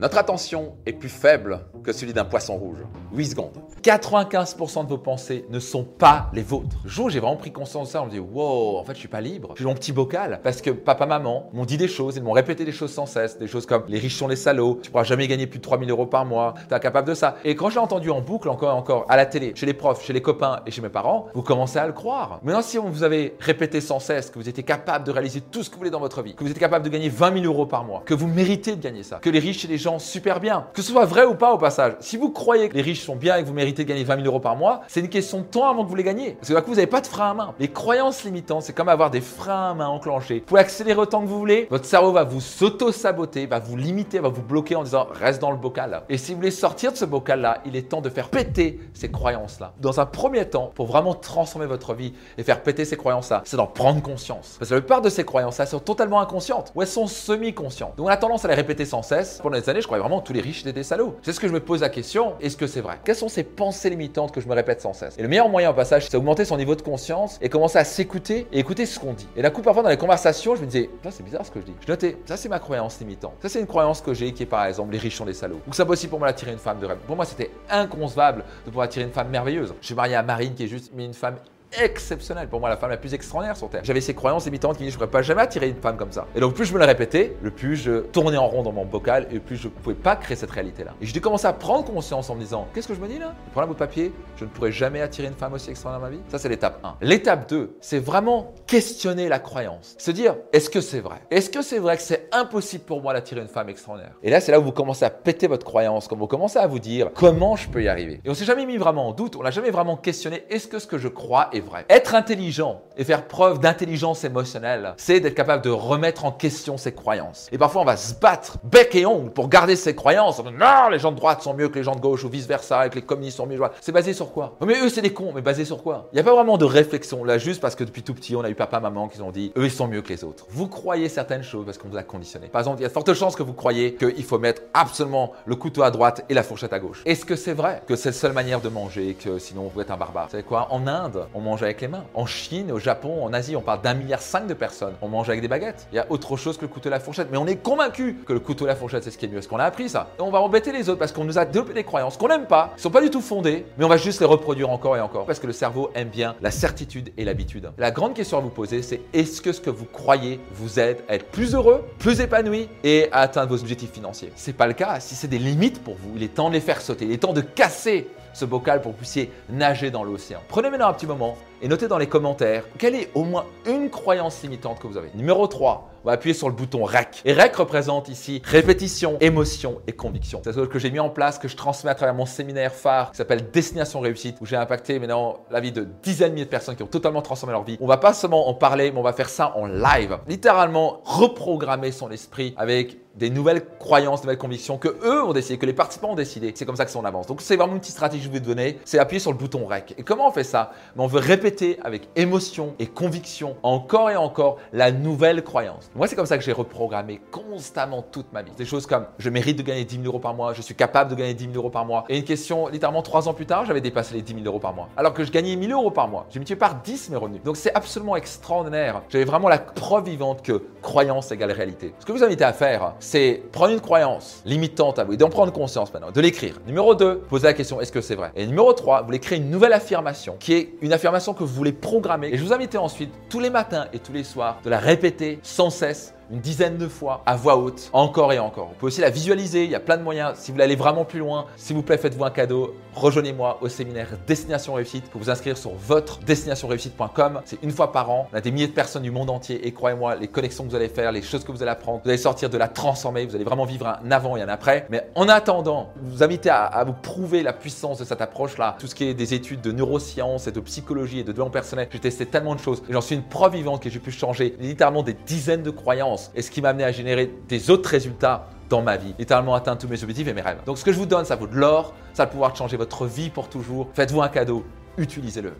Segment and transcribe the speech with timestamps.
[0.00, 2.78] Notre attention est plus faible que celui d'un poisson rouge.
[3.14, 3.58] 8 secondes.
[3.82, 6.76] 95% de vos pensées ne sont pas les vôtres.
[6.84, 9.08] Jour j'ai vraiment pris conscience de ça, on me dit Wow, en fait, je suis
[9.08, 9.54] pas libre.
[9.56, 12.64] J'ai mon petit bocal parce que papa, maman m'ont dit des choses, ils m'ont répété
[12.64, 13.38] des choses sans cesse.
[13.38, 15.90] Des choses comme les riches sont les salauds, tu pourras jamais gagner plus de 3000
[15.90, 17.34] euros par mois, tu es capable de ça.
[17.44, 20.04] Et quand j'ai entendu en boucle encore et encore à la télé, chez les profs,
[20.04, 22.38] chez les copains et chez mes parents, vous commencez à le croire.
[22.44, 25.70] Maintenant, si vous avez répété sans cesse que vous étiez capable de réaliser tout ce
[25.70, 27.66] que vous voulez dans votre vie, que vous êtes capable de gagner 20 000 euros
[27.66, 30.40] par mois, que vous méritez de gagner ça, que les riches et les gens super
[30.40, 30.66] bien.
[30.74, 31.94] Que ce soit vrai ou pas au passage.
[32.00, 34.16] Si vous croyez que les riches sont bien et que vous méritez de gagner 20
[34.16, 36.32] 000 euros par mois, c'est une question de temps avant que vous les gagnez.
[36.32, 37.54] Parce que là, vous n'avez pas de frein à main.
[37.58, 40.40] Les croyances limitantes, c'est comme avoir des freins à main enclenchés.
[40.40, 41.66] Vous pouvez accélérer autant que vous voulez.
[41.70, 45.50] Votre cerveau va vous s'auto-saboter, va vous limiter, va vous bloquer en disant reste dans
[45.50, 46.02] le bocal.
[46.08, 49.10] Et si vous voulez sortir de ce bocal-là, il est temps de faire péter ces
[49.10, 49.72] croyances-là.
[49.80, 53.56] Dans un premier temps, pour vraiment transformer votre vie et faire péter ces croyances-là, c'est
[53.56, 54.56] d'en prendre conscience.
[54.58, 57.96] Parce que la plupart de ces croyances-là sont totalement inconscientes ou elles sont semi-conscientes.
[57.96, 59.40] Donc on a tendance à les répéter sans cesse.
[59.42, 61.16] Pendant des années, je croyais vraiment tous les riches étaient des salauds.
[61.22, 62.98] C'est ce que je me pose la question, est-ce que c'est vrai?
[63.04, 65.16] Quelles sont ces pensées limitantes que je me répète sans cesse?
[65.18, 67.84] Et le meilleur moyen au passage, c'est augmenter son niveau de conscience et commencer à
[67.84, 69.28] s'écouter et écouter ce qu'on dit.
[69.36, 71.66] Et d'un coup, parfois dans les conversations, je me disais, c'est bizarre ce que je
[71.66, 71.74] dis.
[71.86, 73.34] Je notais, ça c'est ma croyance limitante.
[73.40, 75.60] Ça c'est une croyance que j'ai qui est par exemple, les riches sont des salauds.
[75.68, 76.98] Ou ça possible pour moi d'attirer une femme de rêve.
[77.06, 79.74] Pour moi, c'était inconcevable de pouvoir attirer une femme merveilleuse.
[79.80, 81.36] Je suis marié à Marine qui est juste une femme
[81.80, 82.48] exceptionnelle.
[82.48, 83.82] Pour moi, la femme la plus extraordinaire sur Terre.
[83.84, 86.12] J'avais ces croyances limitantes qui disaient je ne pourrais pas jamais attirer une femme comme
[86.12, 86.26] ça.
[86.34, 88.84] Et donc, plus je me le répétais, le plus je tournais en rond dans mon
[88.84, 90.94] bocal et plus je ne pouvais pas créer cette réalité-là.
[91.00, 93.18] Et j'ai dû commencer à prendre conscience en me disant qu'est-ce que je me dis
[93.18, 93.34] là?
[93.52, 96.22] Prends un de papier, je ne pourrais jamais attirer une femme aussi extraordinaire dans ma
[96.22, 96.30] vie.
[96.30, 96.96] Ça, c'est l'étape 1.
[97.02, 99.94] L'étape 2, c'est vraiment questionner la croyance.
[99.98, 101.16] Se dire est-ce que c'est vrai?
[101.30, 104.14] Est-ce que c'est vrai que c'est impossible pour moi d'attirer une femme extraordinaire?
[104.22, 106.66] Et là, c'est là où vous commencez à péter votre croyance, quand vous commencez à
[106.66, 108.20] vous dire comment je peux y arriver?
[108.24, 110.78] Et on s'est jamais mis vraiment en doute, on n'a jamais vraiment questionné est-ce que
[110.78, 115.34] ce que je crois est vrai Être intelligent et faire preuve d'intelligence émotionnelle, c'est d'être
[115.34, 117.48] capable de remettre en question ses croyances.
[117.52, 120.42] Et parfois, on va se battre bec et ongle pour garder ses croyances.
[120.42, 122.90] Non, les gens de droite sont mieux que les gens de gauche ou vice-versa, et
[122.90, 123.60] que les communistes sont mieux.
[123.80, 124.56] C'est basé sur quoi?
[124.64, 126.08] Mais eux, c'est des cons, mais basé sur quoi?
[126.12, 128.42] Il n'y a pas vraiment de réflexion là, juste parce que depuis tout petit, on
[128.42, 130.46] a eu papa, maman qui ont dit eux, ils sont mieux que les autres.
[130.50, 132.48] Vous croyez certaines choses parce qu'on vous a conditionné.
[132.48, 135.32] Par exemple, il y a de fortes chances que vous croyez qu'il faut mettre absolument
[135.46, 137.02] le couteau à droite et la fourchette à gauche.
[137.06, 139.90] Est-ce que c'est vrai que c'est la seule manière de manger, que sinon vous êtes
[139.90, 140.26] un barbare?
[140.26, 140.68] Vous savez quoi?
[140.70, 142.04] En Inde, on mange avec les mains.
[142.14, 144.94] En Chine, au Japon, en Asie, on parle d'un milliard cinq de personnes.
[145.00, 145.86] On mange avec des baguettes.
[145.92, 147.28] Il y a autre chose que le couteau et la fourchette.
[147.30, 149.38] Mais on est convaincu que le couteau et la fourchette, c'est ce qui est mieux.
[149.38, 151.44] Est-ce qu'on a appris ça Et on va embêter les autres parce qu'on nous a
[151.44, 153.96] développé des croyances qu'on n'aime pas, qui sont pas du tout fondées, mais on va
[153.96, 155.24] juste les reproduire encore et encore.
[155.24, 157.70] Parce que le cerveau aime bien la certitude et l'habitude.
[157.78, 160.98] La grande question à vous poser, c'est est-ce que ce que vous croyez vous aide
[161.08, 164.32] à être plus heureux, plus épanoui et à atteindre vos objectifs financiers?
[164.36, 165.00] C'est pas le cas.
[165.00, 167.06] Si c'est des limites pour vous, il est temps de les faire sauter.
[167.06, 170.40] Il est temps de casser ce bocal pour que vous puissiez nager dans l'océan.
[170.48, 173.90] Prenez maintenant un petit moment et notez dans les commentaires quelle est au moins une
[173.90, 175.10] croyance limitante que vous avez.
[175.14, 177.20] Numéro 3, on va appuyer sur le bouton REC.
[177.26, 180.40] Et REC représente ici répétition, émotion et conviction.
[180.42, 183.10] C'est ce que j'ai mis en place, que je transmets à travers mon séminaire phare
[183.10, 186.50] qui s'appelle Destination Réussite, où j'ai impacté maintenant la vie de dizaines de milliers de
[186.50, 187.76] personnes qui ont totalement transformé leur vie.
[187.80, 190.18] On va pas seulement en parler, mais on va faire ça en live.
[190.26, 195.58] Littéralement, reprogrammer son esprit avec des nouvelles croyances, des nouvelles convictions que eux ont décidé,
[195.58, 196.52] que les participants ont décidé.
[196.54, 197.26] C'est comme ça que ça avance.
[197.26, 199.38] Donc c'est vraiment une petite stratégie que je vais vous donner, c'est appuyer sur le
[199.38, 199.94] bouton REC.
[199.98, 200.72] Et comment on fait ça?
[200.96, 205.90] On veut répéter avec émotion et conviction encore et encore la nouvelle croyance.
[205.98, 208.52] Moi c'est comme ça que j'ai reprogrammé constamment toute ma vie.
[208.56, 211.10] Des choses comme je mérite de gagner 10 000 euros par mois, je suis capable
[211.10, 212.04] de gagner 10 000 euros par mois.
[212.08, 214.72] Et une question, littéralement trois ans plus tard, j'avais dépassé les 10 000 euros par
[214.72, 214.88] mois.
[214.96, 216.26] Alors que je gagnais 1000 euros par mois.
[216.30, 217.42] J'ai multiplié par 10 mes revenus.
[217.42, 219.02] Donc c'est absolument extraordinaire.
[219.08, 221.92] J'avais vraiment la preuve vivante que croyance égale réalité.
[221.98, 225.30] Ce que vous invite à faire, c'est prendre une croyance limitante à vous et d'en
[225.30, 226.60] prendre conscience maintenant, de l'écrire.
[226.64, 228.30] Numéro 2, poser la question est-ce que c'est vrai?
[228.36, 231.52] Et numéro 3, vous voulez créer une nouvelle affirmation qui est une affirmation que vous
[231.52, 232.28] voulez programmer.
[232.28, 235.40] Et je vous invite ensuite tous les matins et tous les soirs de la répéter
[235.42, 238.68] sans cesse Entonces, une dizaine de fois à voix haute, encore et encore.
[238.68, 240.38] Vous pouvez aussi la visualiser, il y a plein de moyens.
[240.38, 242.74] Si vous voulez aller vraiment plus loin, s'il vous plaît, faites-vous un cadeau.
[242.94, 247.42] Rejoignez-moi au séminaire Destination Réussite pour vous inscrire sur votre destinationreussite.com.
[247.44, 248.28] C'est une fois par an.
[248.32, 250.76] On a des milliers de personnes du monde entier et croyez-moi, les connexions que vous
[250.76, 253.34] allez faire, les choses que vous allez apprendre, vous allez sortir de la transformer, vous
[253.34, 254.86] allez vraiment vivre un avant et un après.
[254.90, 258.76] Mais en attendant, vous invite à, vous prouver la puissance de cette approche-là.
[258.78, 261.88] Tout ce qui est des études de neurosciences et de psychologie et de développement personnel,
[261.92, 265.02] j'ai testé tellement de choses j'en suis une preuve vivante que j'ai pu changer littéralement
[265.02, 268.82] des dizaines de croyances et ce qui m'a amené à générer des autres résultats dans
[268.82, 270.58] ma vie, littéralement atteindre tous mes objectifs et mes rêves.
[270.66, 273.06] Donc ce que je vous donne, ça vaut de l'or, ça va pouvoir changer votre
[273.06, 273.88] vie pour toujours.
[273.94, 274.64] Faites-vous un cadeau,
[274.98, 275.52] utilisez-le.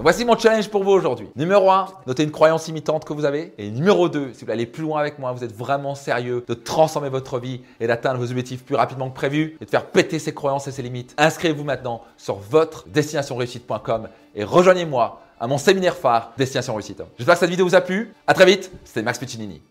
[0.00, 1.28] Voici mon challenge pour vous aujourd'hui.
[1.34, 3.52] Numéro 1, notez une croyance imitante que vous avez.
[3.58, 6.44] Et numéro 2, si vous voulez aller plus loin avec moi, vous êtes vraiment sérieux
[6.46, 9.86] de transformer votre vie et d'atteindre vos objectifs plus rapidement que prévu et de faire
[9.86, 15.58] péter ses croyances et ses limites, inscrivez-vous maintenant sur votre destinationreussite.com et rejoignez-moi à mon
[15.58, 17.02] séminaire phare Destination Réussite.
[17.16, 18.12] J'espère que cette vidéo vous a plu.
[18.28, 19.62] À très vite, c'était Max Piccinini.